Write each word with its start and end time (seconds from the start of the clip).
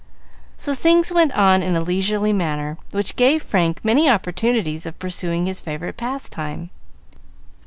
So 0.57 0.73
things 0.73 1.11
went 1.11 1.31
on 1.33 1.61
in 1.61 1.75
a 1.75 1.79
leisurely 1.81 2.33
manner, 2.33 2.79
which 2.89 3.15
gave 3.15 3.43
Frank 3.43 3.85
many 3.85 4.09
opportunities 4.09 4.87
of 4.87 4.97
pursuing 4.97 5.45
his 5.45 5.61
favorite 5.61 5.95
pastime. 5.95 6.71